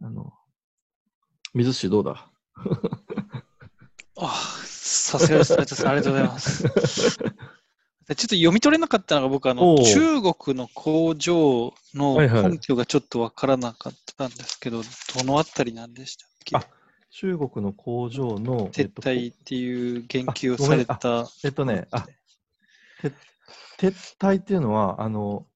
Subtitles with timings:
[0.00, 0.32] あの、
[1.54, 2.30] 水市どうだ？
[4.16, 4.28] あ
[4.64, 5.88] さすがです。
[5.88, 6.64] ありがとうございます。
[6.68, 16.56] ちょっと読み取れなかったのが僕あの中国の工場のはいはい根拠がちょっとわからなかったんですけど、どのあたりなんでしたっけ？
[16.56, 16.64] あ
[17.10, 21.26] 中国の工場の、撤と退っていう言及をされた。
[21.44, 22.06] えっとね、あ、
[23.02, 23.12] て
[23.78, 25.46] 撤退っていうのは、あの、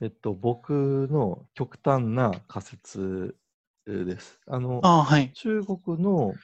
[0.00, 3.40] えっと、僕の極端な仮説えー
[4.04, 4.40] です。
[4.46, 5.32] あの、あはい。
[5.32, 6.34] 中国の、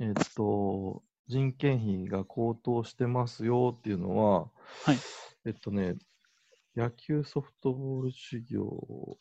[0.00, 4.40] えっと、人件費が高騰してますよっていうのは、
[4.84, 4.98] はい
[5.44, 5.96] えっとね、
[6.76, 8.66] 野球ソフトボール事業、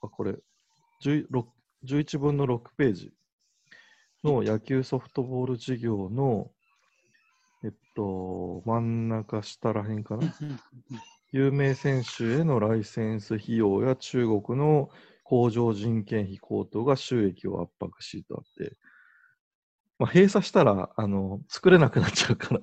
[0.01, 0.35] あ、これ、
[1.03, 1.45] 10 6
[1.83, 3.11] 11分の6ページ
[4.23, 6.51] の野球ソフトボール事業の、
[7.63, 10.33] えっと、真ん中下らへんかな？
[11.31, 14.89] 有名選手へのライセンス費用や中国の
[15.31, 18.75] 工場人件費高騰が収益を圧迫しとあって、
[19.97, 22.59] まあ、閉鎖したらあの作れなくなっちゃうから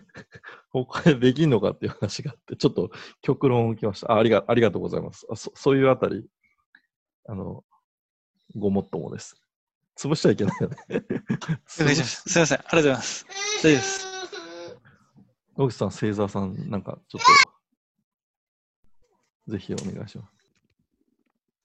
[0.72, 2.90] 他でできんのかっていう話があって、ちょっと
[3.20, 4.12] 極論をきました。
[4.12, 5.52] あありがありがとうございますあそ。
[5.54, 6.26] そういうあたり、
[7.26, 7.64] あの、
[8.56, 9.36] ごもっともです。
[9.94, 10.76] 潰しちゃいけないよね。
[11.68, 12.60] すみません。
[12.60, 13.26] ありがとうございます。
[13.62, 14.06] 大丈夫です。
[15.58, 17.20] 野口さん、星座さん、なんかちょっ
[19.46, 20.39] と、ぜひお願いします。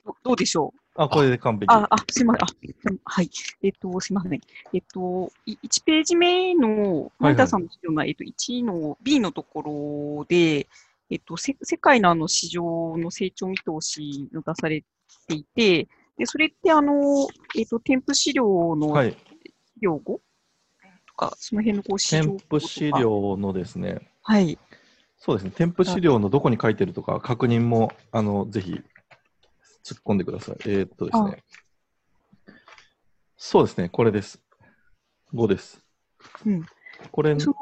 [0.05, 1.01] どどうでしょう？
[1.01, 1.65] あ、これで完璧。
[1.73, 2.43] あ、あ、すいません。
[2.43, 3.29] あ、はい。
[3.63, 4.33] えっと、すいません。
[4.73, 10.67] えっと、い1ページ目の、はい成田さんの資料の、えっと、1の B のところで、
[11.09, 14.83] えっと、せ世界のあの市場の成長見通しが出され
[15.27, 19.11] ていて、で、それってあの、えっと、添付資料のはい。
[19.11, 19.17] 資
[19.81, 20.19] 料5
[21.07, 24.57] とか、その辺のこう市場添付資料のですね、はい。
[25.17, 28.81] そうですね、添付資料のどこに書いてるとか、確認も、あの、ぜひ、
[29.85, 30.55] 突っ込んでください。
[30.61, 31.43] えーっとですね。
[33.37, 34.41] そうですね、これです。
[35.33, 35.79] 5です。
[36.45, 36.65] うん。
[37.11, 37.55] これ、その、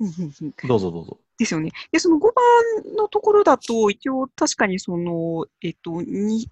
[0.00, 0.54] うんうんうん。
[0.66, 1.20] どうぞどうぞ。
[1.36, 1.70] ですよね。
[1.92, 6.50] で、その5番のところだと、一応確かにその、えっと、に、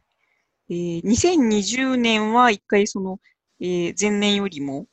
[0.69, 3.19] えー2020年は一回その、
[3.61, 4.87] えー前年よりも、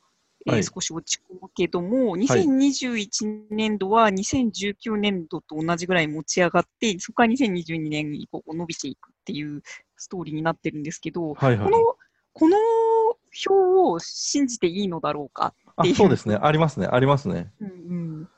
[0.46, 9.62] えーはい少し落ち込むけども、2021年度は2019年度と同じぐらい持ち上がって、そこから2022年以降伸びていくっていう
[9.96, 11.70] ストーリーになってるんですけど、はいはいこ。
[11.70, 11.78] の、
[12.34, 12.56] この
[13.48, 17.50] 表を信じていいのだろうかあていうそうですね、ありますね、ありますね。
[17.60, 17.70] うんう
[18.22, 18.28] ん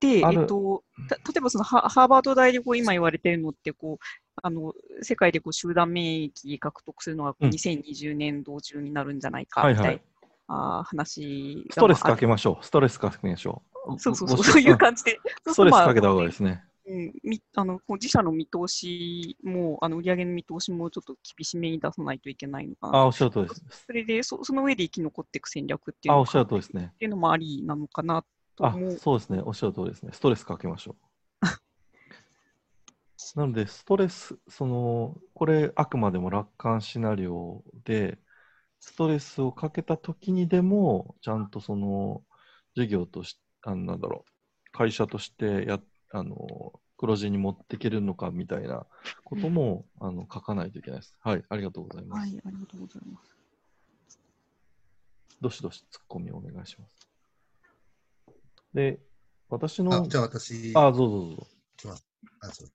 [0.00, 4.04] で、えっと、た例えばそのハハーバード大でこう今言われてるのってこう、
[4.42, 4.72] あの
[5.02, 10.02] 世界でこう集団免疫獲得するのがこううん2020年度中になるんじゃないかはいはいみたい
[10.48, 12.64] な、あー話がストレスまあかけましょう。
[12.64, 14.00] ストレスかけましょう。
[14.00, 15.20] そうそうそう、ごそういう感じで。
[15.46, 16.64] ストレスかけた方がいいですね。
[16.92, 23.06] うんみあの自社の見通しも、あの売上の見通しもちょっと厳しめに出さないといけないのかあ、な。
[23.06, 23.64] おっしゃる通りです。
[23.86, 26.94] それでそ、その上で生き残っていく戦略っていうあ、のをおっしゃる通りですね。
[26.96, 28.24] っていうのもありなのかな
[28.56, 29.40] とあそうですね。
[29.44, 30.12] おっしゃる通りですね。
[30.12, 30.96] ストレスかけましょう。
[33.36, 38.18] なので、ストレス、その、これ、あくまでも楽観シナリオで、
[38.80, 42.24] ストレスをかけた時にでも、ちゃんとその、
[42.76, 45.80] 事業として、なんだろう、会社としてや、
[46.12, 48.86] あの、黒字に持っていけるのかみたいな
[49.24, 51.16] ことも、あの書かないといけないです。
[51.20, 52.20] はい、ありがとうございます。
[52.20, 53.30] はい、ありがとうございます。
[55.40, 56.96] どしどしツッコミをお願いします。
[58.74, 59.00] で、
[59.48, 61.46] 私の、あじゃあ私、あ、どうぞどうぞ。
[62.42, 62.68] あそう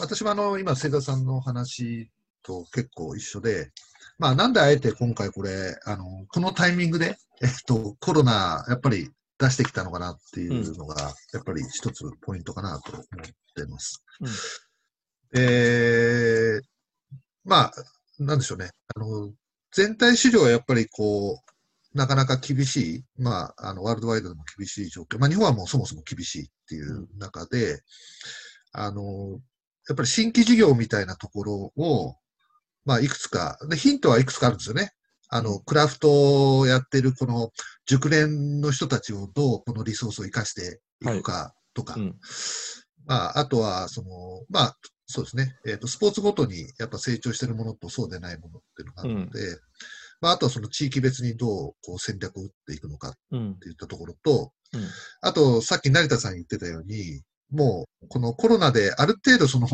[0.00, 2.10] 私もあの今、清田さんの話
[2.42, 3.70] と結構一緒で、
[4.18, 9.10] まあ、なんであえて今回これ、あのこのタイミングで、えっと、コロナ、やっぱり
[9.42, 13.04] 出してきたのかなっていうのが、やっぱり一つポイントかなと思っ
[13.54, 14.04] てます。
[14.20, 14.28] うん
[15.34, 16.62] えー
[17.44, 17.72] まあ、
[18.18, 18.70] なんでしょうね。
[18.94, 19.32] あの
[19.72, 27.80] 全体市場はやっぱりこう、なかなか厳しい、まあ、あのワールドワイドでも厳しい状況、まあ、日本はもうそもそも厳しいっていう中で、
[28.72, 29.40] あの
[29.88, 32.16] やっぱり新規事業みたいなところを、
[32.84, 34.92] まあ、いくつか、でヒントはいくつかあるんですよね。
[35.34, 37.50] あの、クラフトをやってるこの
[37.86, 42.16] 熟練の人たちをどうこのリソースを生かしていくかとか、うん。
[43.06, 44.08] まあ、あとは、その、
[44.50, 44.76] まあ、
[45.06, 49.58] そうですね、えっ、と、スポーツごとにやっぱ成長してるものとそうでないものっていうのがあるので、
[50.20, 53.58] まあ、あとはその地域別にどうこう戦略を打っていくのかっうん。
[53.58, 54.86] ていったところと、うん。
[55.22, 59.66] あと、さっき成田さん言ってたように、もう、このコロナである程度その、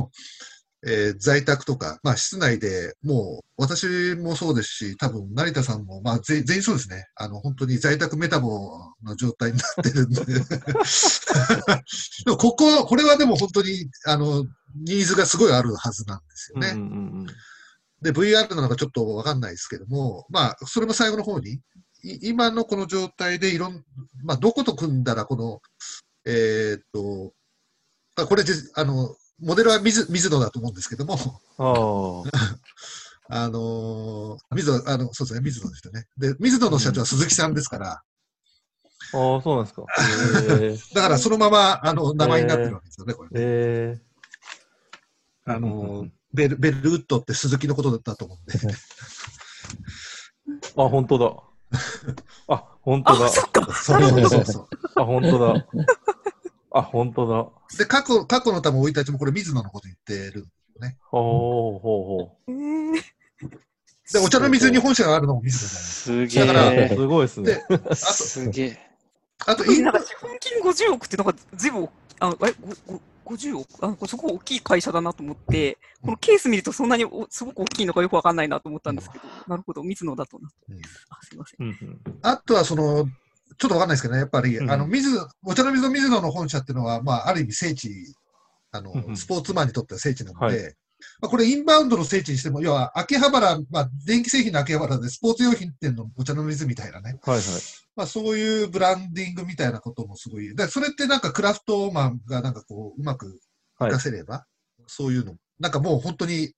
[0.87, 7.07] えー在宅とか、まあ、室内でもう、私もそうですし、多分成田さんも、まあ、全全員そうですね。
[7.17, 10.25] あの、本当に在宅メタボの状態になってるんで。
[10.25, 10.41] で
[12.31, 14.45] も、ここは、これはでも本当に、あの、
[14.77, 16.69] ニーズがすごいあるはずなんですよね。
[16.69, 16.85] うんうんう
[17.25, 17.27] ん
[18.01, 21.55] で、VR なのかちょっとわかんないですけども、まあ、それも最後の方に、
[22.05, 23.85] い今のこの状態でいろん、
[24.23, 25.61] まあ、どこと組んだら、この、
[26.25, 27.33] えーっと、
[28.15, 31.15] あこれで、あの、モデルは水水野だと思うんですけども、
[31.59, 32.59] ああ。
[33.31, 36.07] あのー水野、あの、そうですね、水野ですよね。
[36.17, 38.03] で、水野の社長は鈴木さんですから、
[39.13, 39.85] ああ、そうなんですか。
[40.61, 43.33] えー、だからそのまま、あの、名前になってるわけですよね、これね。
[43.37, 44.01] え
[45.45, 48.59] あのーベル、ベルウッドって鈴木のことだったと思うんで。
[50.77, 51.43] ー、あ、本当だ。
[52.49, 53.29] あ、本当だあ、。
[53.31, 53.75] そっか。
[53.75, 54.69] そうそうそう。
[54.97, 55.67] あ、本当だ。
[56.71, 57.49] あ、本当だ。
[57.79, 60.47] で、過去、過去の多分生い立ちもこれ水野のこと言ってる。
[61.01, 62.93] ほうほうほえー
[64.13, 66.03] で、お茶の水に本社があるのも水野なんです。
[66.03, 66.73] すげだからう。
[66.75, 66.89] え。
[66.89, 67.65] すごいですねで。
[67.69, 68.79] あと、すげえ。
[69.47, 71.89] あと、インなんか資本金50億ってなんか随分、
[72.21, 72.55] ああれ？
[72.87, 73.67] ごご50億？
[74.05, 80.49] あすごい大きい会社だなと思って、このケース見るとそんなにおすごく大きいのかよくわかんないなと思ったんですけど、なるほど、水野だとな。
[80.71, 80.77] うん
[81.11, 81.67] あ、すいません。
[81.67, 83.07] うんうんあとはその、
[83.57, 84.71] ちょっとわかんないですけどね、やっぱり、うん。
[84.71, 88.15] あの、水野、お茶の水の水野の本社っていうのは、まあ、ある意味聖地、
[88.71, 89.17] あのうんう、ん。
[89.17, 90.75] スポーツマンにとっては聖地なので、はい。
[91.21, 97.45] まあ、これインバウンドの聖地にしても、要は、秋葉原、まあ、電気製品の秋葉原でスポーツ用品店のお茶の水みたいなね、はいはい。
[97.97, 103.41] まあ、そういうブランディングみたいなこともすごい、だそれってなんかクラフトマンがなんかこう、うまく
[103.79, 104.47] 活かせれば、
[104.87, 106.53] そういうの、なんかもう本当に、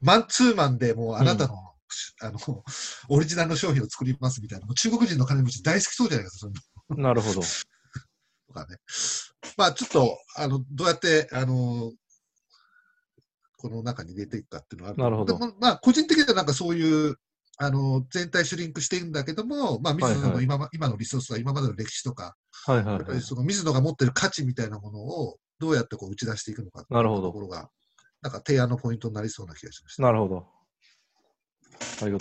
[0.00, 1.54] マンツーマンでもうあなたの、
[2.20, 2.38] あの、
[3.08, 6.50] オリジナルの商品を作りますみたいな、中国人の金持ち大好きそうじゃないですか、
[6.88, 7.40] そのなるほど。
[8.48, 8.76] とかね。
[9.56, 11.92] まあちょっと、あの、どうやって、あの、
[13.62, 17.16] この中に入れていくかっていうのはあるなるほどでもまあ個人的にはなんかそういう、
[17.58, 22.34] あの、全体シュリンクしていくんだけども、まあ水野はいはいの今のリソースは今までの歴史とか、
[22.66, 23.22] はいはいはいやっぱり。
[23.22, 27.68] その水野が持ってる価値みたいなものをどうやってこう打ち出していくのかっていうなるほどところが、
[28.20, 30.02] なんか提案のポイントになりそうな気がしました。
[30.02, 30.46] なるほど。
[32.00, 32.20] ありがとう。